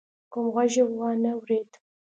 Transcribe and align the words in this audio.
کوم 0.31 0.45
غږ 0.53 0.71
يې 0.79 0.83
وانه 0.97 1.31
ورېد. 1.37 1.69